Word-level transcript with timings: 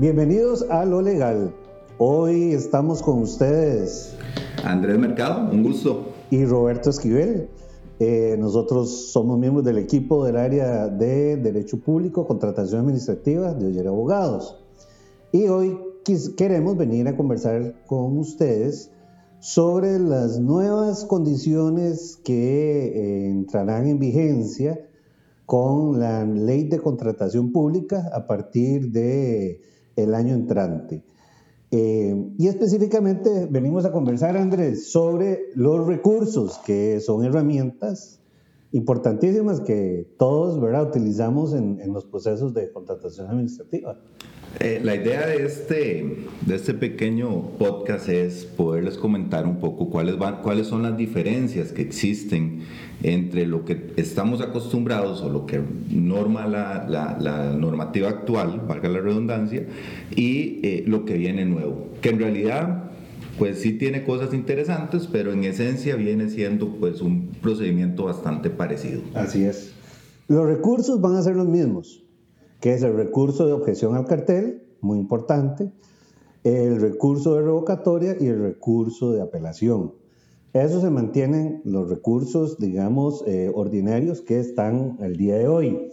Bienvenidos 0.00 0.64
a 0.70 0.86
Lo 0.86 1.02
Legal. 1.02 1.54
Hoy 1.98 2.54
estamos 2.54 3.02
con 3.02 3.18
ustedes. 3.18 4.16
Andrés 4.64 4.98
Mercado, 4.98 5.52
un 5.52 5.62
gusto. 5.62 6.06
Y 6.30 6.46
Roberto 6.46 6.88
Esquivel. 6.88 7.50
Eh, 7.98 8.34
nosotros 8.38 9.12
somos 9.12 9.38
miembros 9.38 9.62
del 9.62 9.76
equipo 9.76 10.24
del 10.24 10.38
área 10.38 10.88
de 10.88 11.36
Derecho 11.36 11.80
Público, 11.80 12.26
Contratación 12.26 12.80
Administrativa 12.80 13.52
de 13.52 13.66
Oyer 13.66 13.88
Abogados. 13.88 14.64
Y 15.32 15.48
hoy 15.48 15.78
queremos 16.34 16.78
venir 16.78 17.06
a 17.06 17.14
conversar 17.14 17.84
con 17.84 18.16
ustedes 18.16 18.90
sobre 19.38 19.98
las 19.98 20.40
nuevas 20.40 21.04
condiciones 21.04 22.18
que 22.24 22.86
eh, 22.86 23.28
entrarán 23.28 23.86
en 23.86 23.98
vigencia 23.98 24.80
con 25.44 26.00
la 26.00 26.24
ley 26.24 26.64
de 26.64 26.78
contratación 26.78 27.52
pública 27.52 28.08
a 28.14 28.26
partir 28.26 28.92
de 28.92 29.60
el 30.02 30.14
año 30.14 30.34
entrante. 30.34 31.02
Eh, 31.70 32.14
y 32.36 32.48
específicamente 32.48 33.46
venimos 33.48 33.84
a 33.84 33.92
conversar, 33.92 34.36
Andrés, 34.36 34.90
sobre 34.90 35.50
los 35.54 35.86
recursos, 35.86 36.58
que 36.58 37.00
son 37.00 37.24
herramientas 37.24 38.19
importantísimas 38.72 39.60
que 39.60 40.06
todos 40.18 40.60
¿verdad? 40.60 40.88
utilizamos 40.88 41.54
en, 41.54 41.80
en 41.80 41.92
los 41.92 42.04
procesos 42.04 42.54
de 42.54 42.70
contratación 42.72 43.28
administrativa. 43.28 43.98
Eh, 44.58 44.80
la 44.82 44.96
idea 44.96 45.26
de 45.28 45.44
este, 45.46 46.26
de 46.44 46.54
este 46.56 46.74
pequeño 46.74 47.50
podcast 47.56 48.08
es 48.08 48.44
poderles 48.44 48.98
comentar 48.98 49.46
un 49.46 49.60
poco 49.60 49.88
cuáles, 49.88 50.18
van, 50.18 50.42
cuáles 50.42 50.66
son 50.66 50.82
las 50.82 50.96
diferencias 50.96 51.70
que 51.70 51.82
existen 51.82 52.62
entre 53.02 53.46
lo 53.46 53.64
que 53.64 53.92
estamos 53.96 54.40
acostumbrados 54.40 55.22
o 55.22 55.30
lo 55.30 55.46
que 55.46 55.62
norma 55.88 56.48
la, 56.48 56.84
la, 56.88 57.52
normativa 57.52 58.08
actual, 58.08 58.62
valga 58.66 58.88
la 58.88 59.00
redundancia, 59.00 59.66
y 60.16 60.60
eh, 60.66 60.84
lo 60.86 61.04
que 61.04 61.14
viene 61.14 61.46
nuevo, 61.46 61.88
que 62.00 62.10
en 62.10 62.18
realidad 62.18 62.89
pues 63.40 63.58
sí 63.58 63.72
tiene 63.76 64.04
cosas 64.04 64.32
interesantes, 64.32 65.08
pero 65.10 65.32
en 65.32 65.42
esencia 65.42 65.96
viene 65.96 66.30
siendo 66.30 66.68
pues 66.76 67.00
un 67.00 67.32
procedimiento 67.42 68.04
bastante 68.04 68.50
parecido. 68.50 69.00
Así 69.14 69.42
es. 69.42 69.72
Los 70.28 70.46
recursos 70.46 71.00
van 71.00 71.16
a 71.16 71.22
ser 71.22 71.34
los 71.34 71.48
mismos 71.48 72.04
que 72.60 72.74
es 72.74 72.82
el 72.82 72.94
recurso 72.94 73.46
de 73.46 73.52
objeción 73.52 73.96
al 73.96 74.04
cartel, 74.04 74.62
muy 74.80 74.98
importante, 74.98 75.70
el 76.44 76.80
recurso 76.80 77.34
de 77.34 77.42
revocatoria 77.42 78.16
y 78.20 78.26
el 78.26 78.40
recurso 78.40 79.12
de 79.12 79.22
apelación. 79.22 79.94
Eso 80.52 80.80
se 80.80 80.90
mantienen 80.90 81.62
los 81.64 81.88
recursos, 81.88 82.58
digamos, 82.58 83.24
eh, 83.26 83.50
ordinarios 83.54 84.20
que 84.20 84.40
están 84.40 84.98
el 85.00 85.16
día 85.16 85.36
de 85.36 85.48
hoy. 85.48 85.90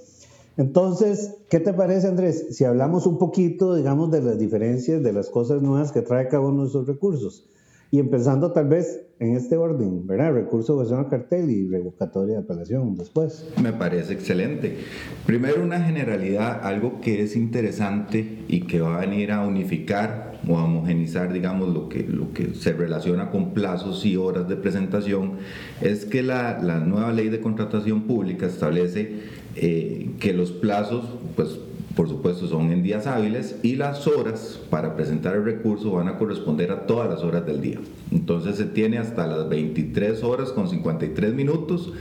Entonces, 0.58 1.36
¿qué 1.50 1.60
te 1.60 1.72
parece, 1.72 2.08
Andrés? 2.08 2.48
Si 2.50 2.66
hablamos 2.66 3.06
un 3.06 3.20
poquito, 3.20 3.76
digamos, 3.76 4.10
de 4.12 4.22
las 4.22 4.40
diferencias, 4.40 5.04
de 5.04 5.14
las 5.14 5.30
cosas 5.30 5.62
nuevas 5.62 5.92
que 5.92 6.02
trae 6.02 6.28
cada 6.28 6.44
uno 6.44 6.64
de 6.64 6.70
esos 6.70 6.88
recursos. 6.88 7.48
Y 7.90 8.00
empezando 8.00 8.52
tal 8.52 8.68
vez 8.68 9.02
en 9.20 9.36
este 9.36 9.56
orden, 9.56 10.06
¿verdad? 10.06 10.34
Recurso 10.34 10.74
de 10.74 10.80
objeción 10.80 11.00
al 11.00 11.10
cartel 11.10 11.50
y 11.50 11.68
revocatoria 11.68 12.36
de 12.36 12.42
apelación 12.42 12.96
después. 12.96 13.48
Me 13.62 13.72
parece 13.72 14.14
excelente. 14.14 14.78
Primero 15.26 15.64
una 15.64 15.80
generalidad, 15.80 16.66
algo 16.66 17.00
que 17.02 17.24
es 17.24 17.36
interesante 17.36 18.44
y 18.48 18.62
que 18.62 18.82
va 18.82 18.98
a 18.98 19.00
venir 19.02 19.32
a 19.32 19.48
unificar 19.48 20.40
o 20.48 20.58
a 20.58 20.66
homogenizar, 20.66 21.32
digamos, 21.32 21.70
lo 21.74 21.88
que, 21.88 22.04
lo 22.04 22.34
que 22.34 22.54
se 22.56 22.74
relaciona 22.74 23.32
con 23.32 23.54
plazos 23.54 24.06
y 24.06 24.18
horas 24.18 24.50
de 24.50 24.56
presentación, 24.56 25.34
es 25.82 26.06
que 26.06 26.24
la, 26.24 26.62
la 26.62 26.80
nueva 26.80 27.14
ley 27.14 27.30
de 27.30 27.40
contratación 27.40 28.04
pública 28.04 28.48
establece 28.48 29.22
eh, 29.60 30.10
que 30.20 30.34
los 30.34 30.52
plazos, 30.52 31.06
pues 31.36 31.60
por 31.96 32.08
supuesto 32.08 32.48
son 32.48 32.72
en 32.72 32.84
días 32.84 33.08
hábiles 33.08 33.58
y 33.64 33.76
las 33.76 34.06
horas 34.06 34.60
para 34.70 34.96
presentar 34.96 35.36
el 35.36 35.44
recurso 35.44 35.94
van 35.94 36.08
a 36.08 36.20
corresponder 36.20 36.72
a 36.72 36.86
todas 36.86 37.10
las 37.10 37.24
horas 37.24 37.46
del 37.46 37.60
día. 37.60 37.80
Entonces 38.12 38.56
se 38.56 38.66
tiene 38.66 39.00
hasta 39.00 39.26
las 39.26 39.50
23 39.50 40.24
horas 40.24 40.52
con 40.52 40.70
53 40.70 41.34
minutos 41.34 41.92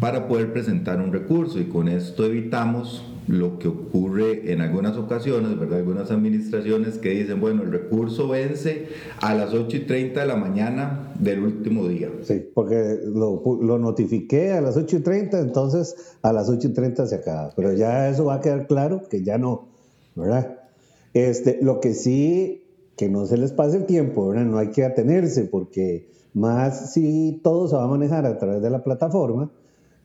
para 0.00 0.26
poder 0.26 0.54
presentar 0.54 1.00
un 1.00 1.12
recurso 1.12 1.60
y 1.60 1.64
con 1.64 1.88
esto 1.88 2.24
evitamos 2.24 3.02
lo 3.28 3.58
que 3.58 3.68
ocurre 3.68 4.52
en 4.52 4.60
algunas 4.60 4.96
ocasiones, 4.96 5.58
¿verdad? 5.58 5.78
Algunas 5.78 6.10
administraciones 6.10 6.98
que 6.98 7.10
dicen, 7.10 7.40
bueno, 7.40 7.62
el 7.62 7.72
recurso 7.72 8.28
vence 8.28 8.88
a 9.20 9.34
las 9.34 9.52
8 9.52 9.76
y 9.76 9.80
30 9.80 10.20
de 10.20 10.26
la 10.26 10.36
mañana 10.36 11.12
del 11.18 11.42
último 11.42 11.88
día. 11.88 12.10
Sí, 12.22 12.44
porque 12.54 13.00
lo, 13.04 13.78
notifiqué 13.78 14.52
a 14.52 14.60
las 14.60 14.76
8 14.76 14.98
y 14.98 15.00
30, 15.00 15.40
entonces 15.40 16.16
a 16.22 16.32
las 16.32 16.48
8 16.48 16.68
y 16.68 16.72
30 16.72 17.06
se 17.06 17.16
acaba. 17.16 17.52
Pero 17.56 17.72
ya 17.72 18.08
eso 18.08 18.26
va 18.26 18.34
a 18.34 18.40
quedar 18.40 18.66
claro 18.66 19.02
que 19.08 19.22
ya 19.24 19.38
no, 19.38 19.68
¿verdad? 20.14 20.60
Este, 21.12 21.58
lo 21.62 21.80
que 21.80 21.94
sí, 21.94 22.64
que 22.96 23.08
no 23.08 23.26
se 23.26 23.38
les 23.38 23.52
pase 23.52 23.78
el 23.78 23.86
tiempo, 23.86 24.28
¿verdad? 24.28 24.44
No 24.44 24.58
hay 24.58 24.70
que 24.70 24.84
atenerse 24.84 25.44
porque 25.44 26.08
más 26.32 26.92
si 26.92 27.40
todo 27.42 27.66
se 27.66 27.74
va 27.74 27.84
a 27.84 27.88
manejar 27.88 28.24
a 28.26 28.38
través 28.38 28.62
de 28.62 28.70
la 28.70 28.84
plataforma, 28.84 29.50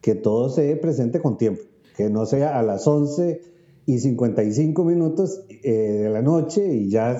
que 0.01 0.15
todo 0.15 0.49
se 0.49 0.75
presente 0.77 1.21
con 1.21 1.37
tiempo 1.37 1.61
que 2.01 2.09
no 2.09 2.25
sea 2.25 2.57
a 2.57 2.63
las 2.63 2.87
11 2.87 3.41
y 3.85 3.99
55 3.99 4.83
minutos 4.83 5.41
eh, 5.49 5.71
de 5.71 6.09
la 6.09 6.21
noche 6.21 6.73
y 6.73 6.89
ya. 6.89 7.17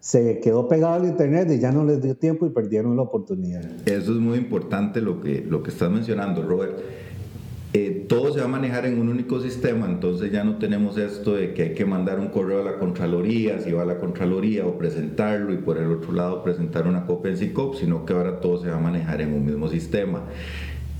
Se 0.00 0.40
quedó 0.40 0.66
pegado 0.66 0.94
al 0.94 1.04
internet 1.04 1.48
y 1.50 1.58
ya 1.60 1.70
no 1.70 1.84
les 1.84 2.00
dio 2.02 2.16
tiempo 2.16 2.46
y 2.46 2.50
perdieron 2.50 2.96
la 2.96 3.02
oportunidad. 3.02 3.62
Eso 3.86 4.12
es 4.12 4.18
muy 4.18 4.38
importante 4.38 5.02
lo 5.02 5.20
que, 5.20 5.44
lo 5.46 5.62
que 5.62 5.70
estás 5.70 5.90
mencionando, 5.90 6.42
Robert. 6.42 6.78
Eh, 7.72 8.06
todo 8.08 8.32
se 8.32 8.40
va 8.40 8.46
a 8.46 8.48
manejar 8.48 8.86
en 8.86 8.98
un 8.98 9.08
único 9.08 9.40
sistema, 9.40 9.86
entonces 9.86 10.32
ya 10.32 10.42
no 10.42 10.56
tenemos 10.56 10.98
esto 10.98 11.34
de 11.34 11.54
que 11.54 11.62
hay 11.62 11.74
que 11.74 11.84
mandar 11.84 12.18
un 12.18 12.28
correo 12.28 12.62
a 12.62 12.64
la 12.64 12.78
Contraloría, 12.78 13.60
si 13.60 13.70
va 13.70 13.82
a 13.82 13.84
la 13.84 13.98
Contraloría 13.98 14.66
o 14.66 14.76
presentarlo 14.76 15.52
y 15.52 15.58
por 15.58 15.78
el 15.78 15.92
otro 15.92 16.12
lado 16.12 16.42
presentar 16.42 16.88
una 16.88 17.06
copia 17.06 17.30
en 17.30 17.36
SICOP, 17.36 17.76
sino 17.76 18.04
que 18.04 18.12
ahora 18.12 18.40
todo 18.40 18.60
se 18.60 18.70
va 18.70 18.78
a 18.78 18.80
manejar 18.80 19.20
en 19.20 19.34
un 19.34 19.44
mismo 19.44 19.68
sistema. 19.68 20.24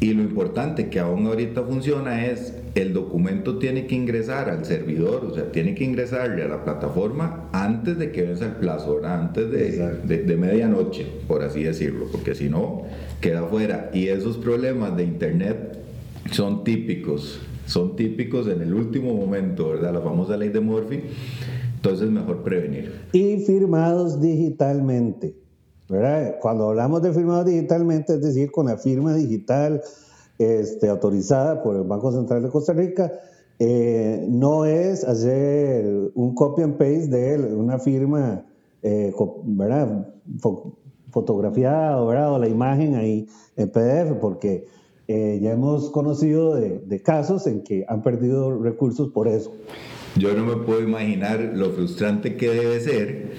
Y 0.01 0.15
lo 0.15 0.23
importante 0.23 0.89
que 0.89 0.99
aún 0.99 1.27
ahorita 1.27 1.63
funciona 1.63 2.25
es 2.27 2.55
el 2.75 2.95
documento 2.95 3.59
tiene 3.59 3.87
que 3.87 3.95
ingresar 3.95 4.49
al 4.49 4.65
servidor, 4.65 5.27
o 5.27 5.35
sea, 5.35 5.53
tiene 5.53 5.75
que 5.75 5.85
ingresarle 5.85 6.43
a 6.43 6.49
la 6.49 6.65
plataforma 6.65 7.49
antes 7.53 7.99
de 7.99 8.11
que 8.11 8.23
venza 8.23 8.47
el 8.47 8.53
plazo, 8.53 9.01
antes 9.05 9.51
de, 9.51 10.23
de, 10.23 10.37
medianoche, 10.37 11.07
por 11.27 11.43
así 11.43 11.65
decirlo, 11.65 12.07
porque 12.11 12.35
si 12.35 12.49
no, 12.49 12.85
queda 13.21 13.43
fuera. 13.45 13.91
Y 13.93 14.07
esos 14.07 14.39
problemas 14.39 14.97
de 14.97 15.05
internet 15.05 15.79
son 16.31 16.65
típicos, 16.65 17.41
son 17.67 17.97
típicos 17.97 18.49
en 18.49 18.63
el 18.63 18.73
último 18.73 19.15
momento, 19.15 19.71
¿verdad? 19.71 19.93
La 19.93 20.01
famosa 20.01 20.37
ley 20.37 20.49
de 20.49 20.61
Murphy. 20.61 21.03
Entonces, 21.77 22.11
mejor 22.11 22.43
prevenir. 22.43 22.93
Y 23.13 23.39
firmados 23.47 24.21
digitalmente. 24.21 25.35
Cuando 26.41 26.69
hablamos 26.69 27.03
de 27.03 27.13
firmado 27.13 27.45
digitalmente, 27.45 28.15
es 28.15 28.23
decir, 28.23 28.53
con 28.53 28.67
la 28.67 28.77
firma 28.77 29.13
digital 29.15 29.83
este, 30.39 30.89
autorizada 30.89 31.63
por 31.63 31.75
el 31.75 31.83
Banco 31.83 32.13
Central 32.13 32.43
de 32.43 32.49
Costa 32.49 32.73
Rica, 32.73 33.13
eh, 33.59 34.25
no 34.29 34.65
es 34.65 35.03
hacer 35.05 36.13
un 36.15 36.35
copy 36.35 36.63
and 36.63 36.79
paste 36.79 37.09
de 37.09 37.55
una 37.55 37.79
firma, 37.79 38.47
eh, 38.83 39.13
¿verdad? 39.45 40.07
fotografiada 41.11 42.01
o 42.01 42.39
la 42.39 42.49
imagen 42.49 42.95
ahí 42.95 43.27
en 43.57 43.69
PDF, 43.69 44.15
porque 44.21 44.67
eh, 45.09 45.41
ya 45.43 45.51
hemos 45.51 45.91
conocido 45.91 46.55
de, 46.55 47.03
casos 47.03 47.49
en 47.49 47.65
que 47.65 47.85
han 47.89 48.01
perdido 48.03 48.63
recursos 48.63 49.09
por 49.09 49.27
eso. 49.27 49.53
Yo 50.17 50.35
no 50.35 50.45
me 50.45 50.65
puedo 50.65 50.83
imaginar 50.83 51.53
lo 51.55 51.71
frustrante 51.73 52.37
que 52.37 52.49
debe 52.49 52.81
ser 52.81 53.33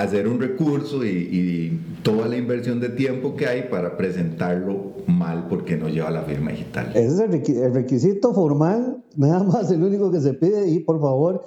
hacer 0.00 0.28
un 0.28 0.40
recurso 0.40 1.04
y, 1.04 1.80
toda 2.02 2.28
la 2.28 2.36
inversión 2.36 2.80
de 2.80 2.90
tiempo 2.90 3.34
que 3.34 3.46
hay 3.46 3.62
para 3.70 3.96
presentarlo 3.96 4.92
mal 5.06 5.46
porque 5.48 5.76
no 5.76 5.88
lleva 5.88 6.10
la 6.10 6.22
firma 6.22 6.50
digital. 6.50 6.90
Ese 6.94 7.24
es 7.24 7.48
el 7.48 7.72
requisito 7.72 8.34
formal, 8.34 9.02
nada 9.16 9.42
más 9.42 9.70
el 9.70 9.82
único 9.82 10.10
que 10.10 10.20
se 10.20 10.34
pide 10.34 10.68
y 10.68 10.80
por 10.80 11.00
favor 11.00 11.42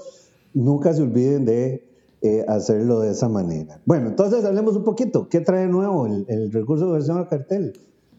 nunca 0.53 0.93
se 0.93 1.03
olviden 1.03 1.45
de 1.45 1.87
eh, 2.23 2.43
hacerlo 2.47 3.01
de 3.01 3.11
esa 3.11 3.29
manera. 3.29 3.79
Bueno, 3.85 4.09
entonces 4.09 4.43
hablemos 4.45 4.75
un 4.75 4.83
poquito. 4.83 5.29
¿Qué 5.29 5.41
trae 5.41 5.67
nuevo 5.67 6.07
el, 6.07 6.25
el 6.27 6.51
recurso 6.51 6.87
de 6.87 6.93
versión 6.93 7.17
al 7.17 7.27
cartel? 7.27 7.73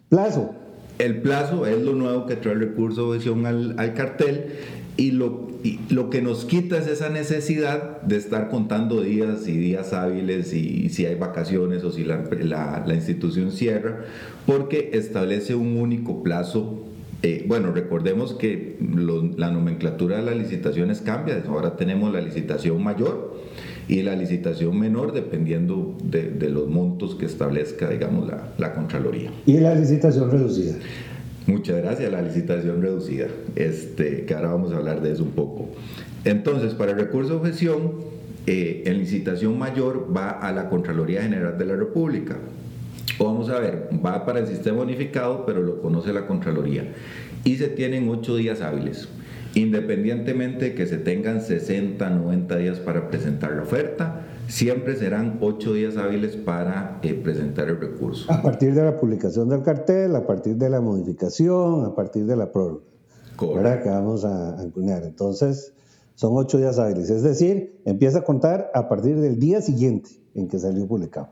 Plazo. 0.09 0.51
El 0.99 1.23
plazo 1.23 1.67
es 1.67 1.81
lo 1.83 1.95
nuevo 1.95 2.27
que 2.27 2.37
trae 2.37 2.55
el 2.55 2.61
recurso 2.61 3.07
de 3.07 3.11
versión 3.19 3.47
al, 3.47 3.79
al 3.79 3.95
cartel 3.95 4.53
y 4.99 5.13
lo, 5.13 5.47
lo 5.91 6.11
que 6.11 6.21
nos 6.21 6.45
quita 6.45 6.77
es 6.77 6.89
esa 6.89 7.09
necesidad 7.09 8.03
de 8.03 8.17
estar 8.17 8.49
contando 8.51 9.01
días 9.01 9.47
y 9.47 9.57
días 9.57 9.93
hábiles 9.93 10.53
y, 10.53 10.89
si 10.89 11.07
hay 11.07 11.15
vacaciones 11.15 11.85
o 11.85 11.93
si 11.93 12.03
la, 12.03 12.25
la, 12.85 12.95
institución 12.95 13.53
cierra, 13.53 14.01
porque 14.45 14.91
establece 14.95 15.55
un 15.55 15.77
único 15.77 16.25
plazo. 16.25 16.85
Eh, 17.23 17.45
bueno, 17.47 17.71
recordemos 17.71 18.35
que 18.35 18.77
la 19.37 19.53
nomenclatura 19.53 20.17
de 20.17 20.25
las 20.25 20.37
licitaciones 20.37 21.01
cambia. 21.01 21.45
Ahora 21.47 21.77
tenemos 21.77 22.13
la 22.13 22.21
licitación 22.21 22.83
mayor 22.83 23.37
y 23.87 24.03
la 24.03 24.17
licitación 24.17 24.81
menor 24.81 25.13
dependiendo 25.13 25.97
de, 26.03 26.29
de 26.29 26.51
los 26.51 26.67
montos 26.67 27.15
que 27.15 27.27
establezca, 27.27 27.89
digamos, 27.89 28.27
la, 28.27 28.49
la 28.59 28.75
Contraloría. 28.75 29.31
Y 29.47 29.59
la 29.59 29.77
licitación 29.77 30.29
reducida. 30.29 30.75
Muchas 31.49 31.79
gracias, 31.79 32.13
la 32.13 32.21
licitación 32.21 32.83
reducida, 32.83 33.27
este, 33.57 34.27
que 34.27 34.35
ahora 34.35 34.49
vamos 34.49 34.71
a 34.71 34.77
hablar 34.77 35.01
de 35.01 35.13
eso 35.13 35.23
un 35.23 35.31
poco. 35.31 35.71
Entonces, 36.27 36.75
para 36.75 36.93
el 36.93 36.99
recurso 36.99 37.31
de 37.31 37.37
objeción, 37.37 37.93
eh, 38.47 38.83
en 38.85 38.99
licitación 38.99 39.59
mayor 39.59 40.15
va 40.15 40.29
a 40.29 40.53
la 40.53 40.69
Contraloría 40.69 41.23
General 41.23 41.57
de 41.57 41.65
la 41.65 41.75
República. 41.75 42.37
O 43.17 43.25
vamos 43.25 43.49
a 43.49 43.59
ver, 43.61 43.89
va 44.05 44.27
para 44.27 44.41
el 44.41 44.47
sistema 44.47 44.83
unificado, 44.83 45.47
pero 45.47 45.63
lo 45.63 45.81
conoce 45.81 46.13
la 46.13 46.27
Contraloría. 46.27 46.93
Y 47.45 47.57
se 47.57 47.69
tienen 47.69 48.11
ocho 48.11 48.37
días 48.37 48.61
hábiles, 48.61 49.09
independientemente 49.55 50.67
de 50.67 50.75
que 50.75 50.87
se 50.87 50.99
tengan 50.99 51.41
60, 51.41 52.11
90 52.11 52.57
días 52.59 52.79
para 52.79 53.09
presentar 53.09 53.53
la 53.53 53.63
oferta, 53.63 54.18
siempre 54.49 54.97
serán 54.97 55.39
ocho 55.41 55.75
días 55.75 55.97
hábiles 55.97 56.37
para 56.37 56.99
eh, 57.03 57.15
presentar 57.15 57.69
el 57.69 57.79
recurso. 57.79 58.33
A 58.33 58.43
partir 58.43 58.75
de 58.75 58.83
la 58.83 58.97
publicación 58.97 59.49
del 59.49 59.63
cartel, 59.63 60.17
a 60.17 60.27
partir 60.27 60.57
de 60.57 60.71
la 60.71 60.81
modificación, 60.81 61.85
a 61.85 61.95
partir 61.95 62.25
de 62.27 62.37
la 62.37 62.51
prórroga. 62.51 62.85
¿Verdad? 63.41 63.83
Que 63.85 63.89
vamos 63.89 64.25
a, 64.25 64.59
a 64.59 64.63
Entonces, 64.63 65.73
son 66.17 66.33
ocho 66.35 66.59
días 66.59 66.81
hábiles. 66.81 67.09
Es 67.09 67.23
decir, 67.23 67.81
empieza 67.85 68.19
a 68.19 68.25
contar 68.25 68.69
a 68.75 68.89
partir 68.89 69.21
del 69.21 69.39
día 69.39 69.61
siguiente 69.61 70.11
en 70.35 70.49
que 70.49 70.59
salió 70.59 70.89
publicado. 70.89 71.29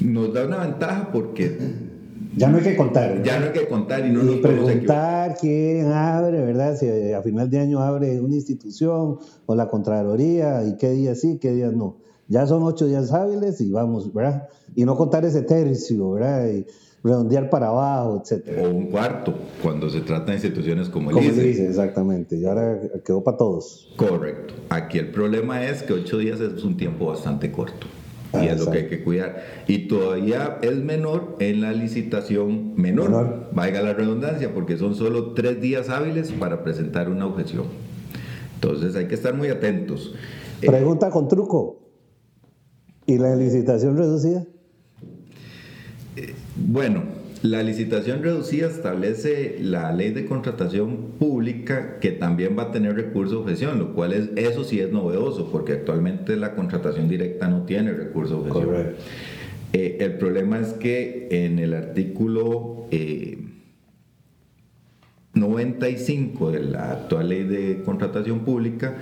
Nos 0.00 0.34
da 0.34 0.44
una 0.44 0.58
ventaja 0.58 1.08
porque 1.10 1.56
ya 2.36 2.50
no 2.50 2.58
hay 2.58 2.64
que 2.64 2.76
contar. 2.76 3.22
Ya 3.22 3.38
no 3.38 3.46
hay 3.46 3.52
que 3.52 3.66
contar 3.66 4.04
y 4.04 4.12
no 4.12 4.22
nos 4.22 4.36
preguntar 4.36 5.36
quién 5.40 5.86
abre, 5.92 6.44
¿verdad? 6.44 6.76
Si 6.76 7.12
a 7.12 7.22
final 7.22 7.48
de 7.48 7.60
año 7.60 7.80
abre 7.80 8.20
una 8.20 8.34
institución 8.34 9.18
o 9.46 9.54
la 9.54 9.68
Contraloría 9.68 10.62
y 10.64 10.76
qué 10.76 10.90
días 10.90 11.20
sí, 11.20 11.38
qué 11.40 11.52
días 11.52 11.72
no. 11.72 12.04
Ya 12.28 12.46
son 12.46 12.62
ocho 12.62 12.86
días 12.86 13.12
hábiles 13.12 13.60
y 13.60 13.70
vamos, 13.70 14.12
¿verdad? 14.12 14.48
Y 14.74 14.84
no 14.84 14.96
contar 14.96 15.24
ese 15.24 15.42
tercio, 15.42 16.12
¿verdad? 16.12 16.48
Y, 16.48 16.66
redondear 17.04 17.50
para 17.50 17.68
abajo, 17.68 18.22
etcétera. 18.22 18.62
O 18.62 18.70
un 18.70 18.86
cuarto, 18.86 19.34
cuando 19.62 19.90
se 19.90 20.00
trata 20.00 20.32
de 20.32 20.32
instituciones 20.34 20.88
como 20.88 21.10
el 21.10 21.16
como 21.16 21.28
ICE. 21.28 21.68
exactamente, 21.68 22.36
y 22.36 22.46
ahora 22.46 22.80
quedó 23.04 23.22
para 23.22 23.36
todos. 23.36 23.92
Correcto. 23.96 24.54
Aquí 24.70 24.98
el 24.98 25.10
problema 25.10 25.64
es 25.66 25.82
que 25.82 25.92
ocho 25.92 26.16
días 26.16 26.40
es 26.40 26.64
un 26.64 26.78
tiempo 26.78 27.06
bastante 27.06 27.52
corto. 27.52 27.86
y 28.32 28.46
es 28.46 28.58
lo 28.58 28.70
que 28.72 28.78
hay 28.78 28.88
que 28.88 29.04
cuidar. 29.04 29.44
Y 29.68 29.86
todavía 29.86 30.58
es 30.62 30.76
menor 30.78 31.36
en 31.38 31.60
la 31.60 31.72
licitación 31.72 32.74
menor, 32.74 33.10
menor, 33.10 33.48
valga 33.52 33.80
la 33.82 33.92
redundancia, 33.92 34.52
porque 34.52 34.76
son 34.76 34.96
solo 34.96 35.34
tres 35.34 35.60
días 35.60 35.88
hábiles 35.90 36.32
para 36.32 36.64
presentar 36.64 37.10
una 37.10 37.26
objeción. 37.26 37.66
Entonces 38.54 38.96
hay 38.96 39.06
que 39.06 39.14
estar 39.14 39.34
muy 39.34 39.48
atentos. 39.48 40.14
Pregunta 40.60 41.10
con 41.10 41.28
truco. 41.28 41.83
¿Y 43.06 43.18
la 43.18 43.36
licitación 43.36 43.96
reducida? 43.96 44.44
Bueno, 46.56 47.02
la 47.42 47.62
licitación 47.62 48.22
reducida 48.22 48.68
establece 48.68 49.58
la 49.60 49.92
ley 49.92 50.12
de 50.12 50.24
contratación 50.24 51.10
pública 51.18 51.98
que 52.00 52.10
también 52.10 52.56
va 52.58 52.62
a 52.62 52.70
tener 52.72 52.94
recurso 52.96 53.34
de 53.34 53.40
objeción, 53.42 53.78
lo 53.78 53.92
cual 53.92 54.14
es, 54.14 54.30
eso 54.36 54.64
sí 54.64 54.80
es 54.80 54.90
novedoso, 54.90 55.50
porque 55.50 55.74
actualmente 55.74 56.36
la 56.36 56.54
contratación 56.54 57.06
directa 57.06 57.48
no 57.48 57.64
tiene 57.64 57.92
recurso 57.92 58.42
de 58.42 58.50
objeción. 58.50 58.94
Eh, 59.74 59.98
el 60.00 60.14
problema 60.14 60.58
es 60.58 60.72
que 60.72 61.28
en 61.30 61.58
el 61.58 61.74
artículo 61.74 62.86
95 65.34 66.48
eh, 66.48 66.52
de 66.52 66.64
la 66.64 66.92
actual 66.92 67.28
ley 67.28 67.42
de 67.42 67.82
contratación 67.84 68.40
pública 68.40 68.94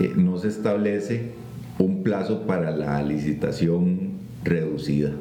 eh, 0.00 0.14
no 0.16 0.38
se 0.38 0.48
establece 0.48 1.43
un 1.78 2.02
plazo 2.02 2.46
para 2.46 2.70
la 2.70 3.02
licitación 3.02 4.12
reducida. 4.42 5.12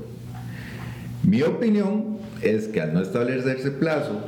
Mi 1.24 1.42
opinión 1.42 2.18
es 2.42 2.68
que 2.68 2.82
al 2.82 2.94
no 2.94 3.02
establecerse 3.02 3.72
plazo 3.72 4.20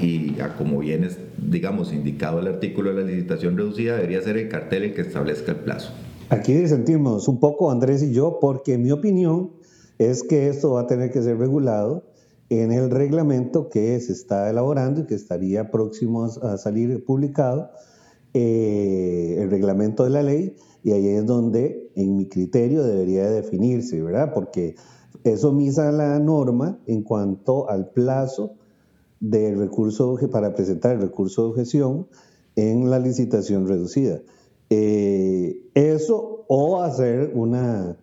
y 0.00 0.40
a 0.40 0.56
como 0.56 0.78
viene, 0.78 1.08
digamos, 1.38 1.92
indicado 1.92 2.40
el 2.40 2.46
artículo 2.46 2.94
de 2.94 3.02
la 3.02 3.10
licitación 3.10 3.56
reducida, 3.56 3.96
debería 3.96 4.22
ser 4.22 4.36
el 4.36 4.48
cartel 4.48 4.84
el 4.84 4.94
que 4.94 5.02
establezca 5.02 5.52
el 5.52 5.58
plazo. 5.58 5.92
Aquí 6.28 6.54
disentimos 6.54 7.28
un 7.28 7.38
poco 7.38 7.70
Andrés 7.70 8.02
y 8.02 8.12
yo 8.12 8.38
porque 8.40 8.78
mi 8.78 8.90
opinión 8.90 9.52
es 9.98 10.22
que 10.22 10.48
esto 10.48 10.72
va 10.72 10.82
a 10.82 10.86
tener 10.86 11.10
que 11.10 11.22
ser 11.22 11.38
regulado 11.38 12.04
en 12.48 12.72
el 12.72 12.90
reglamento 12.90 13.68
que 13.68 13.98
se 14.00 14.12
está 14.12 14.48
elaborando 14.50 15.00
y 15.00 15.06
que 15.06 15.14
estaría 15.14 15.70
próximo 15.70 16.24
a 16.24 16.56
salir 16.58 17.04
publicado, 17.04 17.70
eh, 18.34 19.36
el 19.38 19.50
reglamento 19.50 20.04
de 20.04 20.10
la 20.10 20.22
ley, 20.22 20.56
y 20.86 20.92
ahí 20.92 21.08
es 21.08 21.26
donde, 21.26 21.90
en 21.96 22.16
mi 22.16 22.28
criterio, 22.28 22.84
debería 22.84 23.28
definirse, 23.28 24.00
¿verdad? 24.00 24.32
Porque 24.32 24.76
eso 25.24 25.50
misa 25.52 25.90
la 25.90 26.16
norma 26.20 26.78
en 26.86 27.02
cuanto 27.02 27.68
al 27.68 27.90
plazo 27.90 28.52
del 29.18 29.58
recurso 29.58 30.16
para 30.30 30.54
presentar 30.54 30.94
el 30.94 31.02
recurso 31.02 31.42
de 31.42 31.48
objeción 31.48 32.06
en 32.54 32.88
la 32.88 33.00
licitación 33.00 33.66
reducida. 33.66 34.20
Eh, 34.70 35.58
eso 35.74 36.44
o 36.46 36.80
hacer 36.80 37.32
una, 37.34 37.96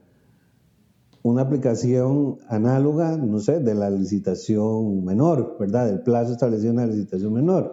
una 1.21 1.41
aplicación 1.43 2.39
análoga, 2.49 3.15
no 3.15 3.39
sé, 3.39 3.61
de 3.61 3.75
la 3.75 3.89
licitación 3.91 5.05
menor, 5.05 5.55
¿verdad? 5.57 5.85
Del 5.85 6.01
plazo 6.01 6.33
establecido 6.33 6.71
en 6.71 6.75
la 6.75 6.87
licitación 6.87 7.31
menor. 7.31 7.71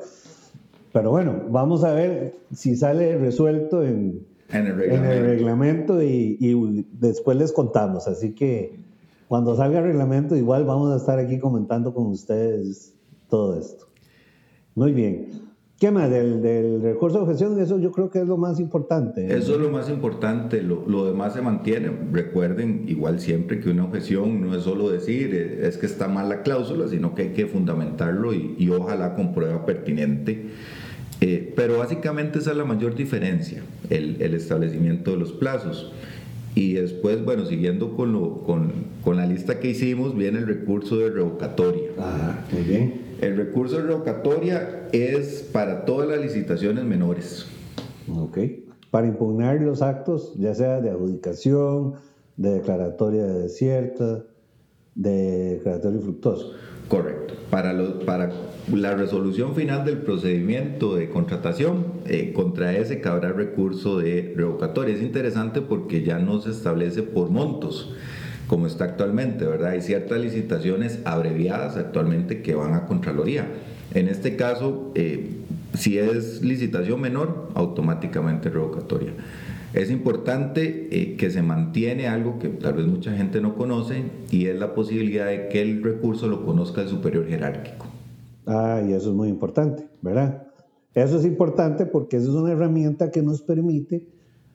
Pero 0.93 1.11
bueno, 1.11 1.47
vamos 1.51 1.83
a 1.83 1.95
ver 1.95 2.37
si 2.55 2.77
sale 2.77 3.19
resuelto 3.19 3.83
en, 4.53 4.67
el 4.67 5.27
reglamento, 5.27 6.03
y, 6.03 6.37
y 6.41 6.87
después 6.93 7.37
les 7.37 7.53
contamos. 7.53 8.07
Así 8.09 8.35
que 8.35 8.81
cuando 9.29 9.57
salga 9.57 9.79
el 9.79 9.85
reglamento, 9.85 10.37
igual 10.37 10.65
vamos 10.65 10.93
a 10.93 10.97
estar 10.97 11.19
aquí 11.19 11.39
comentando 11.39 11.95
con 11.95 12.07
ustedes 12.07 12.95
todo 13.29 13.59
esto. 13.59 13.87
Muy 14.75 14.93
bien. 14.93 15.51
¿Qué 15.81 15.91
más? 15.91 16.11
Del, 16.11 16.83
recurso 16.83 17.17
de 17.17 17.25
objeción, 17.25 17.59
eso 17.59 17.79
yo 17.79 17.91
creo 17.91 18.11
que 18.11 18.19
es 18.21 18.27
lo 18.27 18.37
más 18.37 18.61
importante. 18.61 19.35
Eso 19.35 19.55
es 19.55 19.61
lo 19.61 19.71
más 19.71 19.89
importante, 19.89 20.63
lo, 20.63 21.07
demás 21.07 21.33
se 21.33 21.41
mantiene. 21.41 21.91
Recuerden, 22.13 22.85
igual 22.87 23.19
siempre 23.19 23.61
que 23.61 23.71
una 23.71 23.85
objeción 23.85 24.43
no 24.43 24.55
es 24.55 24.65
solo 24.65 24.91
decir 24.91 25.35
eh, 25.35 25.67
es 25.67 25.79
que 25.79 25.87
está 25.87 26.07
mal 26.07 26.29
la 26.29 26.43
cláusula, 26.43 26.87
sino 26.89 27.15
que 27.15 27.23
hay 27.23 27.29
que 27.33 27.47
fundamentarlo 27.47 28.35
y, 28.35 28.69
ojalá 28.69 29.15
con 29.15 29.33
prueba 29.33 29.65
pertinente. 29.65 30.51
Eh, 31.21 31.53
pero 31.55 31.79
básicamente 31.79 32.39
esa 32.39 32.53
es 32.53 32.57
la 32.57 32.65
mayor 32.65 32.95
diferencia, 32.95 33.63
el, 33.91 34.21
el 34.21 34.35
establecimiento 34.35 35.11
de 35.11 35.17
los 35.19 35.33
plazos. 35.33 35.93
Y 36.55 36.75
después, 36.75 37.25
bueno, 37.25 37.47
siguiendo 37.47 37.95
con, 37.95 38.13
lo, 38.13 38.43
con, 38.43 38.73
con, 39.05 39.17
la 39.17 39.27
lista 39.27 39.61
que 39.61 39.69
hicimos, 39.69 40.17
viene 40.17 40.39
el 40.39 40.47
recurso 40.47 40.99
de 40.99 41.11
revocatoria. 41.11 41.91
Ah, 41.99 42.45
muy 42.51 42.63
bien. 42.63 43.03
El 43.21 43.37
recurso 43.37 43.77
de 43.77 43.83
revocatoria 43.85 44.89
es 44.93 45.49
para 45.53 45.85
todas 45.85 46.09
las 46.09 46.21
licitaciones 46.21 46.85
menores. 46.85 47.47
Ok. 48.13 48.39
Para 48.91 49.07
impugnar 49.07 49.61
los 49.61 49.83
actos, 49.83 50.35
ya 50.39 50.55
sea 50.55 50.81
de 50.81 50.91
adjudicación, 50.91 51.95
de 52.37 52.55
declaratoria 52.55 53.25
de 53.25 53.43
desierta, 53.43 54.25
de 54.95 55.57
declaratorio 55.57 56.01
fructuoso. 56.01 56.53
Correcto. 56.89 57.35
Para, 57.51 57.73
los, 57.73 58.05
para 58.05 58.33
la 58.73 58.95
resolución 58.95 59.55
final 59.55 59.85
del 59.85 59.99
procedimiento 59.99 60.97
de 60.97 61.09
contratación, 61.09 61.87
eh, 62.07 62.33
contra 62.33 62.77
ese 62.77 63.01
cabrá 63.01 63.33
recurso 63.33 63.99
de 63.99 64.35
revocatoria. 64.37 64.95
Es 64.95 65.03
interesante 65.03 65.61
porque 65.61 66.03
ya 66.03 66.19
no 66.19 66.41
se 66.41 66.51
establece 66.51 67.03
por 67.03 67.31
montos 67.31 67.95
como 68.51 68.67
está 68.67 68.83
actualmente, 68.83 69.47
¿verdad? 69.47 69.71
Hay 69.71 69.81
ciertas 69.81 70.21
licitaciones 70.21 70.99
abreviadas 71.05 71.77
actualmente 71.77 72.43
que 72.43 72.57
van 72.57 72.75
a 72.75 72.85
Contraloría. 72.87 73.47
En 73.95 74.09
este 74.09 74.35
caso, 74.35 74.91
eh, 74.97 75.37
si 75.75 75.99
es 75.99 76.43
licitación 76.43 77.01
menor, 77.01 77.49
automáticamente 77.55 78.51
revocatoria. 78.51 79.13
Es 79.73 79.89
importante 79.91 80.89
eh, 80.91 81.17
que 81.17 81.31
se 81.31 81.43
mantiene 81.43 82.09
algo 82.09 82.41
que 82.41 82.49
tal 82.49 82.75
vez 82.75 82.87
mucha 82.87 83.13
gente 83.13 83.41
no 83.41 83.55
conoce 83.55 84.03
y 84.31 84.47
es 84.47 84.59
la 84.59 84.75
posibilidad 84.75 85.27
de 85.27 85.49
que 85.49 85.63
el 85.63 85.81
recurso 85.83 86.27
lo 86.27 86.45
conozca 86.45 86.83
el 86.83 86.89
superior 86.89 87.29
jerárquico. 87.29 87.87
Ah, 88.47 88.83
y 88.85 88.93
eso 88.93 89.11
es 89.11 89.17
muy 89.17 89.29
importante, 89.29 89.87
¿verdad? 90.03 90.49
Eso 90.93 91.19
es 91.19 91.25
importante 91.25 91.87
porque 91.87 92.17
eso 92.17 92.31
es 92.31 92.35
una 92.35 92.51
herramienta 92.51 93.13
que 93.13 93.23
nos 93.23 93.43
permite 93.43 94.09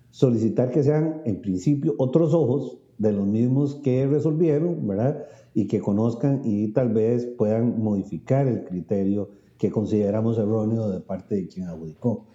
solicitar 0.10 0.70
que 0.70 0.84
sean, 0.84 1.22
en 1.24 1.40
principio, 1.40 1.96
otros 1.98 2.34
ojos 2.34 2.78
de 2.98 3.14
los 3.14 3.26
mismos 3.26 3.76
que 3.76 4.06
resolvieron, 4.08 4.86
¿verdad? 4.86 5.24
Y 5.54 5.68
que 5.68 5.80
conozcan 5.80 6.42
y 6.44 6.74
tal 6.74 6.90
vez 6.90 7.26
puedan 7.26 7.82
modificar 7.82 8.48
el 8.48 8.66
criterio 8.66 9.30
que 9.58 9.72
consideramos 9.72 10.38
erróneo 10.38 10.90
de 10.90 11.00
parte 11.00 11.36
de 11.36 11.48
quien 11.48 11.68
adjudicó 11.68 12.26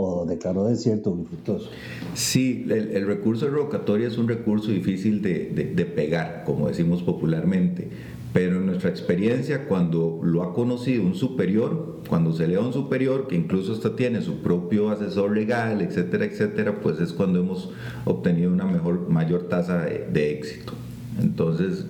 o 0.00 0.24
declaró 0.24 0.64
desierto 0.64 1.14
muy 1.14 1.26
fructuoso. 1.26 1.68
Sí, 2.14 2.66
el, 2.70 3.06
recurso 3.06 3.48
revocatorio 3.50 4.08
es 4.08 4.16
un 4.16 4.28
recurso 4.28 4.70
difícil 4.70 5.20
de, 5.20 5.50
de, 5.50 5.84
pegar, 5.84 6.44
como 6.46 6.68
decimos 6.68 7.02
popularmente, 7.02 7.88
pero 8.32 8.56
en 8.56 8.66
nuestra 8.66 8.88
experiencia, 8.88 9.66
cuando 9.66 10.20
lo 10.22 10.42
ha 10.42 10.54
conocido 10.54 11.02
un 11.02 11.14
superior, 11.14 11.98
cuando 12.08 12.32
se 12.32 12.48
lea 12.48 12.60
un 12.60 12.72
superior, 12.72 13.28
que 13.28 13.36
incluso 13.36 13.74
hasta 13.74 13.94
tiene 13.94 14.22
su 14.22 14.38
propio 14.38 14.90
asesor 14.90 15.32
legal, 15.32 15.82
etcétera, 15.82 16.24
etcétera, 16.24 16.80
pues 16.80 16.98
es 17.00 17.12
cuando 17.12 17.40
hemos 17.40 17.70
obtenido 18.06 18.50
una 18.50 18.64
mejor, 18.64 19.08
mayor 19.10 19.48
tasa 19.48 19.84
de, 19.84 20.06
de 20.10 20.32
éxito. 20.32 20.72
Entonces, 21.20 21.84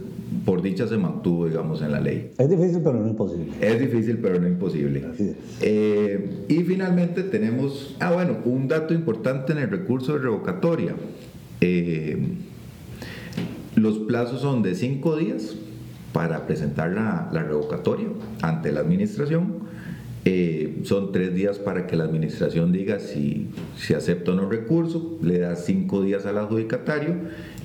por 0.45 0.63
dicha 0.63 0.87
se 0.87 0.97
mantuvo, 0.97 1.49
digamos, 1.49 1.83
en 1.83 1.93
la 1.93 2.01
ley. 2.01 2.31
Es 2.39 2.49
difícil, 2.49 2.81
pero 2.83 3.01
no 3.01 3.09
imposible. 3.09 3.53
Es 3.61 3.81
difícil, 3.81 4.19
pero 4.19 4.41
no 4.41 4.49
imposible. 4.49 5.05
Eh, 5.61 6.45
y 6.49 6.59
finalmente 6.63 7.23
tenemos, 7.23 7.97
ah, 8.01 8.13
bueno, 8.13 8.39
un 8.45 8.69
dato 8.69 8.95
importante 8.95 9.53
en 9.53 9.59
el 9.59 9.71
recurso 9.71 10.15
de 10.15 10.21
revocatoria. 10.21 10.95
Eh, 11.61 12.19
los 13.75 13.99
plazos 13.99 14.41
son 14.41 14.63
de 14.63 14.75
cinco 14.75 15.17
días 15.17 15.57
para 16.13 16.47
presentar 16.47 16.91
la, 16.91 17.29
la 17.33 17.43
revocatoria 17.43 18.09
ante 18.43 18.73
la 18.73 18.81
administración 18.81 19.71
eh, 20.27 20.81
son 20.83 21.13
tres 21.13 21.35
días 21.35 21.59
para 21.59 21.87
que 21.87 21.97
la 21.97 22.05
administración 22.05 22.73
diga 22.73 22.99
si, 23.01 23.47
si 23.79 23.95
acepta 23.95 24.33
o 24.33 24.35
no 24.35 24.51
recurso, 24.51 25.19
le 25.23 25.39
da 25.39 25.57
cinco 25.57 26.03
días 26.03 26.27
al 26.27 26.37
adjudicatario 26.37 27.15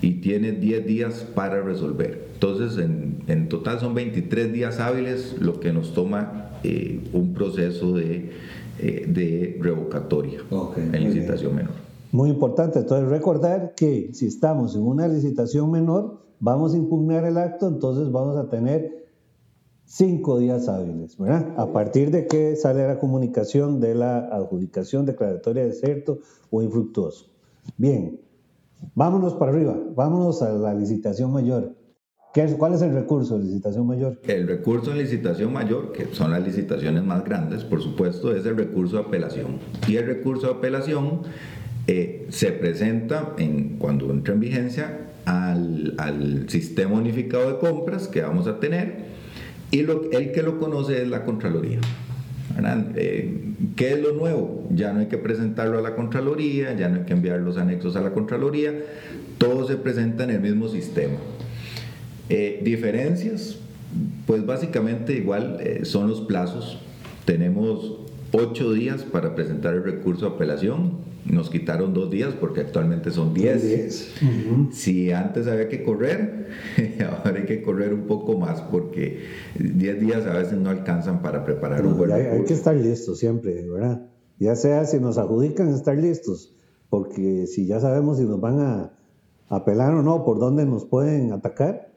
y 0.01 0.21
tiene 0.21 0.53
diez 0.53 0.85
días 0.85 1.27
para 1.35 1.61
resolver. 1.61 2.27
Entonces, 2.45 2.77
en, 2.77 3.23
en 3.25 3.49
total 3.49 3.79
son 3.79 3.95
23 3.95 4.53
días 4.53 4.79
hábiles 4.79 5.35
lo 5.41 5.59
que 5.59 5.73
nos 5.73 5.95
toma 5.95 6.51
eh, 6.63 7.01
un 7.11 7.33
proceso 7.33 7.93
de, 7.93 8.29
eh, 8.77 9.05
de 9.07 9.57
revocatoria 9.59 10.41
en 10.75 11.03
licitación 11.03 11.55
menor. 11.55 11.73
Muy 12.11 12.29
importante, 12.29 12.79
entonces 12.79 13.09
recordar 13.09 13.73
que 13.75 14.11
si 14.13 14.27
estamos 14.27 14.75
en 14.75 14.83
una 14.83 15.07
licitación 15.07 15.71
menor, 15.71 16.21
vamos 16.39 16.75
a 16.75 16.77
impugnar 16.77 17.25
el 17.25 17.37
acto, 17.37 17.67
entonces 17.67 18.11
vamos 18.11 18.37
a 18.37 18.47
tener 18.47 19.07
cinco 19.85 20.37
días 20.37 20.69
hábiles, 20.69 21.17
¿verdad? 21.17 21.51
A 21.57 21.73
partir 21.73 22.11
de 22.11 22.27
que 22.27 22.55
sale 22.55 22.87
la 22.87 22.99
comunicación 22.99 23.79
de 23.79 23.95
la 23.95 24.19
adjudicación 24.19 25.07
declaratoria 25.07 25.65
de 25.65 25.73
cierto 25.73 26.19
o 26.51 26.61
infructuoso. 26.61 27.25
Bien, 27.75 28.19
vámonos 28.93 29.33
para 29.33 29.51
arriba, 29.51 29.75
vámonos 29.95 30.43
a 30.43 30.51
la 30.51 30.75
licitación 30.75 31.33
mayor. 31.33 31.73
¿Cuál 32.57 32.73
es 32.73 32.81
el 32.81 32.93
recurso 32.93 33.37
de 33.37 33.45
licitación 33.45 33.87
mayor? 33.87 34.19
El 34.27 34.45
recurso 34.45 34.91
de 34.91 35.03
licitación 35.03 35.53
mayor, 35.53 35.93
que 35.93 36.07
son 36.13 36.31
las 36.31 36.43
licitaciones 36.43 37.01
más 37.01 37.23
grandes, 37.23 37.63
por 37.63 37.81
supuesto, 37.81 38.35
es 38.35 38.45
el 38.45 38.57
recurso 38.57 38.97
de 38.97 39.03
apelación. 39.03 39.59
Y 39.87 39.95
el 39.95 40.05
recurso 40.05 40.47
de 40.47 40.53
apelación 40.53 41.21
eh, 41.87 42.25
se 42.29 42.51
presenta 42.51 43.33
en, 43.37 43.77
cuando 43.77 44.11
entra 44.11 44.33
en 44.33 44.41
vigencia 44.41 45.11
al, 45.23 45.93
al 45.97 46.49
sistema 46.49 46.95
unificado 46.95 47.53
de 47.53 47.57
compras 47.57 48.09
que 48.09 48.21
vamos 48.21 48.47
a 48.47 48.59
tener 48.59 49.05
y 49.71 49.79
el 49.79 50.31
que 50.33 50.43
lo 50.43 50.59
conoce 50.59 51.01
es 51.01 51.07
la 51.07 51.23
Contraloría. 51.23 51.79
Eh, 52.95 53.53
¿Qué 53.75 53.93
es 53.93 54.01
lo 54.01 54.13
nuevo? 54.13 54.67
Ya 54.73 54.93
no 54.93 54.99
hay 54.99 55.07
que 55.07 55.17
presentarlo 55.17 55.79
a 55.79 55.81
la 55.81 55.95
Contraloría, 55.95 56.73
ya 56.73 56.89
no 56.89 56.97
hay 56.97 57.05
que 57.05 57.13
enviar 57.13 57.39
los 57.39 57.57
anexos 57.57 57.95
a 57.95 58.01
la 58.01 58.11
Contraloría, 58.11 58.73
todo 59.37 59.65
se 59.67 59.77
presenta 59.77 60.25
en 60.25 60.31
el 60.31 60.41
mismo 60.41 60.67
sistema. 60.67 61.15
Eh, 62.29 62.61
diferencias, 62.63 63.57
pues 64.25 64.45
básicamente 64.45 65.13
igual 65.13 65.57
eh, 65.59 65.85
son 65.85 66.09
los 66.09 66.21
plazos. 66.21 66.79
Tenemos 67.25 67.99
ocho 68.31 68.73
días 68.73 69.03
para 69.03 69.35
presentar 69.35 69.75
el 69.75 69.83
recurso 69.83 70.29
de 70.29 70.35
apelación, 70.35 70.93
nos 71.25 71.49
quitaron 71.49 71.93
dos 71.93 72.11
días 72.11 72.33
porque 72.39 72.61
actualmente 72.61 73.09
son 73.09 73.33
diez. 73.33 74.13
Si 74.71 75.11
antes 75.11 75.47
había 75.47 75.67
que 75.69 75.83
correr, 75.83 76.49
ahora 76.99 77.39
hay 77.39 77.45
que 77.45 77.61
correr 77.61 77.93
un 77.93 78.05
poco 78.05 78.37
más 78.37 78.61
porque 78.61 79.23
diez 79.57 79.99
días 79.99 80.25
a 80.25 80.33
veces 80.33 80.57
no 80.59 80.69
alcanzan 80.69 81.21
para 81.21 81.43
preparar 81.43 81.85
un 81.85 81.97
buen 81.97 82.11
hay, 82.11 82.21
hay, 82.21 82.43
que 82.43 82.53
estar 82.53 82.75
listos 82.75 83.19
siempre, 83.19 83.67
¿verdad? 83.67 84.07
Ya 84.37 84.55
sea 84.55 84.85
si 84.85 84.99
nos 84.99 85.17
adjudican, 85.17 85.69
estar 85.69 85.97
listos, 85.97 86.53
porque 86.89 87.47
si 87.47 87.65
ya 87.65 87.79
sabemos 87.79 88.17
si 88.17 88.23
nos 88.23 88.39
van 88.39 88.59
a 88.59 88.91
apelar 89.49 89.93
o 89.93 90.03
no, 90.03 90.25
por 90.25 90.39
dónde 90.39 90.65
nos 90.65 90.85
pueden 90.85 91.31
atacar, 91.31 91.91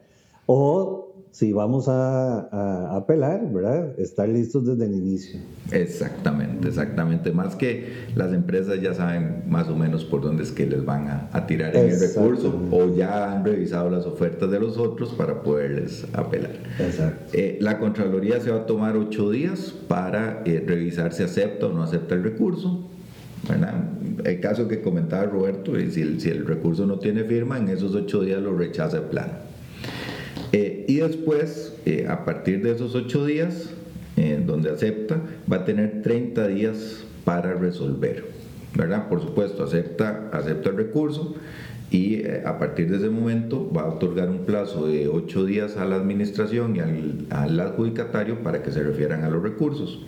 o 0.51 1.27
si 1.29 1.53
vamos 1.53 1.87
a, 1.87 2.95
apelar, 2.97 3.53
¿verdad? 3.53 3.99
Estar 3.99 4.27
listos 4.27 4.65
desde 4.65 4.85
el 4.85 4.95
inicio. 4.95 5.39
Exactamente, 5.71 6.69
exactamente. 6.69 7.31
Más 7.31 7.55
que 7.55 7.93
las 8.15 8.33
empresas 8.33 8.81
ya 8.81 8.95
saben 8.95 9.43
más 9.47 9.67
o 9.67 9.75
menos 9.75 10.03
por 10.05 10.21
dónde 10.21 10.41
es 10.41 10.51
que 10.51 10.65
les 10.65 10.83
van 10.83 11.07
a, 11.31 11.45
tirar 11.45 11.75
en 11.75 11.91
el 11.91 11.99
recurso 11.99 12.59
o 12.71 12.95
ya 12.95 13.31
han 13.31 13.45
revisado 13.45 13.91
las 13.91 14.07
ofertas 14.07 14.49
de 14.49 14.59
los 14.59 14.79
otros 14.79 15.13
para 15.13 15.43
poderles 15.43 16.07
apelar. 16.13 16.53
Exacto. 16.79 17.37
Eh, 17.37 17.59
la 17.61 17.77
Contraloría 17.77 18.39
se 18.39 18.49
va 18.49 18.61
a 18.61 18.65
tomar 18.65 18.97
ocho 18.97 19.29
días 19.29 19.71
para 19.87 20.41
eh, 20.45 20.63
revisar 20.65 21.13
si 21.13 21.21
acepta 21.21 21.67
o 21.67 21.69
no 21.73 21.83
acepta 21.83 22.15
el 22.15 22.23
recurso. 22.23 22.89
¿verdad? 23.47 23.75
El 24.25 24.39
caso 24.39 24.67
que 24.67 24.81
comentaba 24.81 25.25
Roberto, 25.25 25.75
si 25.75 26.19
si 26.19 26.29
el 26.29 26.47
recurso 26.47 26.87
no 26.87 26.97
tiene 26.97 27.23
firma, 27.23 27.59
en 27.59 27.69
esos 27.69 27.93
ocho 27.93 28.21
días 28.21 28.41
lo 28.41 28.57
rechaza 28.57 28.97
el 28.97 29.03
plano. 29.03 29.48
Eh, 30.51 30.85
y 30.87 30.95
después, 30.97 31.75
eh, 31.85 32.07
a 32.09 32.25
partir 32.25 32.63
de 32.63 32.71
esos 32.71 32.95
ocho 32.95 33.25
días, 33.25 33.69
en 34.17 34.47
donde 34.47 34.71
acepta, 34.71 35.21
va 35.51 35.57
a 35.57 35.65
tener 35.65 36.01
30 36.01 36.47
días 36.47 37.03
para 37.23 37.53
resolver. 37.53 38.25
¿verdad? 38.75 39.07
Por 39.09 39.21
supuesto, 39.21 39.63
acepta, 39.63 40.29
acepta 40.31 40.69
el 40.69 40.77
recurso 40.77 41.35
y 41.91 42.15
eh, 42.15 42.43
a 42.45 42.59
partir 42.59 42.89
de 42.89 42.97
ese 42.97 43.09
momento 43.09 43.71
va 43.71 43.81
a 43.81 43.85
otorgar 43.87 44.29
un 44.29 44.45
plazo 44.45 44.87
de 44.87 45.07
ocho 45.07 45.45
días 45.45 45.77
a 45.77 45.85
la 45.85 45.95
administración 45.95 46.75
y 46.75 46.79
al, 46.79 47.59
adjudicatario 47.59 48.43
para 48.43 48.61
que 48.61 48.71
se 48.71 48.83
refieran 48.83 49.23
a 49.23 49.29
los 49.29 49.41
recursos. 49.41 50.05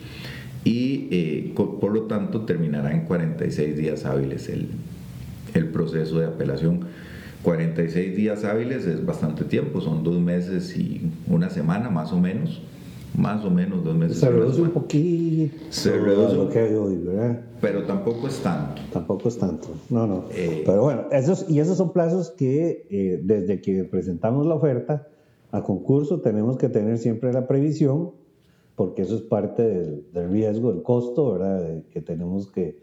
Y 0.63 1.53
por 1.55 1.91
lo 1.91 2.03
tanto 2.03 2.41
terminará 2.41 2.91
en 2.91 3.05
46 3.05 3.75
días 3.75 4.05
hábiles 4.05 4.48
el, 4.48 4.67
el 5.55 5.69
proceso 5.69 6.19
de 6.19 6.27
apelación 6.27 6.81
46 7.43 8.15
días 8.15 8.43
hábiles 8.43 8.86
es 8.86 9.05
bastante 9.05 9.43
tiempo, 9.45 9.81
son 9.81 10.03
dos 10.03 10.19
meses 10.19 10.75
y 10.77 11.12
una 11.27 11.50
semana 11.50 11.89
más 11.89 12.12
o 12.13 12.19
menos. 12.19 12.62
Más 13.13 13.43
o 13.43 13.50
menos 13.50 13.83
dos 13.83 13.93
meses. 13.93 14.19
Se 14.19 14.29
reduce 14.29 14.62
un 14.62 14.69
poquito. 14.69 15.53
Se 15.69 15.98
reduce. 15.98 16.33
Lo 16.33 16.48
que 16.48 16.62
hoy, 16.77 16.95
¿verdad? 16.95 17.41
Pero 17.60 17.83
tampoco 17.83 18.29
es 18.29 18.39
tanto. 18.39 18.81
Tampoco 18.93 19.27
es 19.27 19.38
tanto. 19.38 19.67
No, 19.89 20.07
no. 20.07 20.25
Eh, 20.33 20.63
pero 20.65 20.83
bueno, 20.83 21.03
esos, 21.12 21.45
y 21.50 21.60
esos 21.60 21.77
son 21.77 21.91
plazos 21.91 22.31
que 22.31 22.88
eh, 22.89 23.19
desde 23.21 23.60
que 23.60 23.83
presentamos 23.83 24.45
la 24.45 24.55
oferta 24.55 25.10
a 25.51 25.62
concurso 25.62 26.21
tenemos 26.21 26.55
que 26.55 26.69
tener 26.69 27.00
siempre 27.00 27.33
la 27.33 27.48
previsión, 27.48 28.12
porque 28.77 29.01
eso 29.01 29.15
es 29.15 29.24
parte 29.24 29.62
del, 29.62 30.05
del 30.13 30.31
riesgo, 30.31 30.71
del 30.71 30.81
costo, 30.81 31.33
¿verdad? 31.33 31.83
que 31.91 32.00
tenemos 32.00 32.50
que 32.50 32.79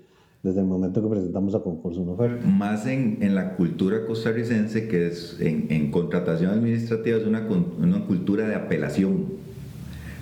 desde 0.49 0.61
el 0.61 0.67
momento 0.67 1.03
que 1.03 1.09
presentamos 1.09 1.55
a 1.55 1.61
concurso 1.61 2.01
una 2.01 2.13
oferta. 2.13 2.47
Más 2.47 2.87
en, 2.87 3.19
en 3.21 3.35
la 3.35 3.55
cultura 3.55 4.05
costarricense, 4.07 4.89
que 4.89 5.09
es 5.09 5.37
en, 5.41 5.67
en 5.71 5.91
contratación 5.91 6.51
administrativa, 6.51 7.19
es 7.19 7.27
una, 7.27 7.47
una, 7.81 8.05
cultura 8.07 8.49
de 8.49 8.55
apelación. 8.55 9.27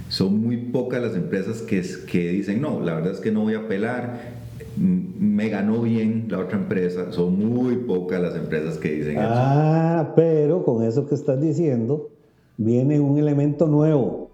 Son 0.08 0.40
muy 0.40 0.56
pocas 0.56 1.02
las 1.02 1.14
empresas 1.14 1.62
que, 1.62 1.82
que 2.10 2.28
dicen, 2.30 2.60
no, 2.60 2.80
la 2.80 2.94
verdad 2.94 3.12
es 3.12 3.20
que 3.20 3.32
no 3.32 3.42
voy 3.42 3.54
a 3.54 3.60
apelar, 3.60 4.36
me 4.76 5.48
ganó 5.48 5.80
bien 5.80 6.26
la 6.28 6.40
otra 6.40 6.58
empresa. 6.58 7.12
Son 7.12 7.38
muy 7.38 7.76
pocas 7.76 8.20
las 8.20 8.36
empresas 8.36 8.78
que 8.78 8.92
dicen 8.92 9.16
eso. 9.16 9.28
Ah, 9.28 10.12
pero 10.14 10.64
con 10.64 10.82
eso 10.82 11.06
que 11.06 11.14
estás 11.14 11.40
diciendo, 11.40 12.10
viene 12.56 13.00
un 13.00 13.18
elemento 13.18 13.66
nuevo, 13.66 14.30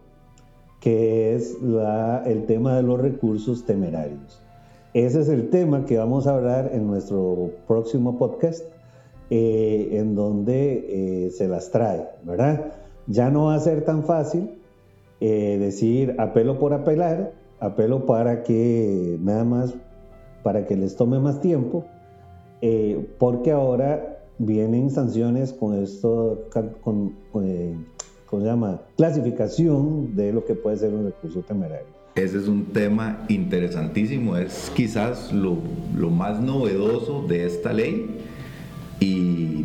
que 0.80 1.34
es 1.36 1.60
la, 1.62 2.22
el 2.26 2.44
tema 2.46 2.76
de 2.76 2.82
los 2.82 3.00
recursos 3.00 3.64
temerarios. 3.64 4.41
Ese 4.94 5.20
es 5.20 5.28
el 5.30 5.48
tema 5.48 5.86
que 5.86 5.96
vamos 5.96 6.26
a 6.26 6.34
hablar 6.34 6.70
en 6.74 6.86
nuestro 6.86 7.50
próximo 7.66 8.18
podcast, 8.18 8.62
eh, 9.30 9.88
en 9.92 10.14
donde 10.14 11.26
eh, 11.26 11.30
se 11.30 11.48
las 11.48 11.70
trae, 11.70 12.10
¿verdad? 12.24 12.74
Ya 13.06 13.30
no 13.30 13.46
va 13.46 13.54
a 13.54 13.58
ser 13.58 13.86
tan 13.86 14.04
fácil 14.04 14.50
eh, 15.20 15.56
decir 15.58 16.14
apelo 16.18 16.58
por 16.58 16.74
apelar, 16.74 17.32
apelo 17.58 18.04
para 18.04 18.42
que 18.42 19.16
nada 19.18 19.44
más, 19.44 19.74
para 20.42 20.66
que 20.66 20.76
les 20.76 20.94
tome 20.94 21.18
más 21.18 21.40
tiempo, 21.40 21.86
porque 23.18 23.50
ahora 23.50 24.18
vienen 24.38 24.90
sanciones 24.90 25.54
con 25.54 25.82
esto, 25.82 26.48
con, 26.82 27.16
¿cómo 27.32 28.42
se 28.42 28.46
llama? 28.46 28.82
Clasificación 28.98 30.14
de 30.14 30.34
lo 30.34 30.44
que 30.44 30.54
puede 30.54 30.76
ser 30.76 30.92
un 30.92 31.06
recurso 31.06 31.40
temerario. 31.40 32.01
Ese 32.14 32.36
es 32.36 32.46
un 32.46 32.66
tema 32.66 33.24
interesantísimo, 33.28 34.36
es 34.36 34.70
quizás 34.76 35.32
lo, 35.32 35.56
más 36.10 36.40
novedoso 36.40 37.24
de 37.26 37.46
esta 37.46 37.72
ley 37.72 38.06
y 39.00 39.64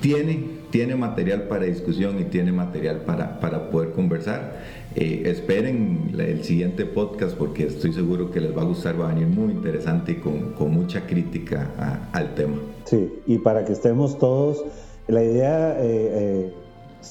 tiene, 0.00 0.44
tiene 0.70 0.94
material 0.94 1.48
para 1.48 1.64
discusión 1.64 2.20
y 2.20 2.24
tiene 2.24 2.52
material 2.52 2.98
para, 2.98 3.40
para 3.40 3.70
poder 3.70 3.90
conversar. 3.90 4.62
Eh, 4.94 5.22
esperen 5.26 6.12
el 6.16 6.44
siguiente 6.44 6.86
podcast 6.86 7.36
porque 7.36 7.66
estoy 7.66 7.92
seguro 7.92 8.30
que 8.30 8.40
les 8.40 8.56
va 8.56 8.62
a 8.62 8.66
gustar, 8.66 9.00
va 9.00 9.10
a 9.10 9.14
venir 9.14 9.26
muy 9.26 9.52
interesante 9.52 10.12
y 10.12 10.14
con, 10.16 10.52
con 10.52 10.70
mucha 10.70 11.08
crítica 11.08 12.06
al 12.12 12.36
tema. 12.36 12.56
Sí, 12.84 13.12
y 13.26 13.38
para 13.38 13.64
que 13.64 13.72
estemos 13.72 14.16
todos, 14.16 14.64
la 15.08 15.24
idea... 15.24 15.76
Eh, 15.80 16.10
eh, 16.12 16.54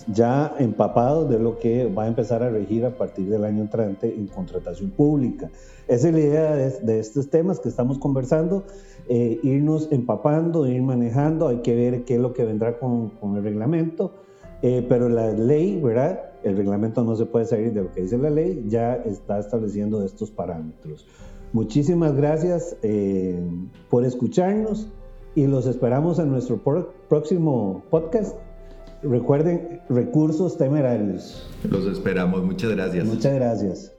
ya 0.07 0.55
empapados 0.59 1.29
de 1.29 1.39
lo 1.39 1.57
que 1.57 1.85
va 1.87 2.03
a 2.03 2.07
empezar 2.07 2.43
a 2.43 2.49
regir 2.49 2.85
a 2.85 2.91
partir 2.91 3.29
del 3.29 3.43
año 3.43 3.61
entrante 3.61 4.13
en 4.13 4.27
contratación 4.27 4.91
pública. 4.91 5.49
Esa 5.87 6.09
es 6.09 6.13
la 6.13 6.19
idea 6.19 6.55
de, 6.55 6.99
estos 6.99 7.29
temas 7.29 7.59
que 7.59 7.69
estamos 7.69 7.97
conversando, 7.97 8.63
eh, 9.07 9.39
irnos 9.43 9.87
empapando, 9.91 10.67
ir 10.67 10.81
manejando, 10.81 11.47
hay 11.47 11.57
que 11.57 11.75
ver 11.75 12.03
qué 12.03 12.15
es 12.15 12.21
lo 12.21 12.33
que 12.33 12.45
vendrá 12.45 12.77
con, 12.79 13.11
el 13.35 13.43
reglamento, 13.43 14.13
Eh, 14.61 14.85
pero 14.89 15.07
la 15.07 15.31
ley, 15.31 15.79
¿verdad? 15.79 16.31
El 16.43 16.57
reglamento 16.57 17.01
no 17.01 17.15
se 17.15 17.25
puede 17.25 17.45
salir 17.45 17.71
de 17.71 17.81
lo 17.81 17.93
que 17.93 18.01
dice 18.01 18.17
la 18.17 18.29
ley, 18.29 18.65
ya 18.67 18.95
está 19.05 19.39
estableciendo 19.39 20.03
estos 20.03 20.31
parámetros. 20.31 21.07
Muchísimas 21.53 22.13
gracias 22.13 22.75
eh, 22.83 23.39
por 23.89 24.03
escucharnos 24.03 24.91
y 25.33 25.47
los 25.47 25.65
esperamos 25.65 26.19
en 26.19 26.29
nuestro 26.29 26.61
próximo 27.07 27.83
podcast. 27.89 28.35
Recuerden, 29.01 29.81
recursos 29.89 30.57
temerarios. 30.57 31.47
Los 31.63 31.85
esperamos, 31.85 32.43
muchas 32.43 32.71
gracias. 32.71 33.05
Muchas 33.05 33.33
gracias. 33.33 33.98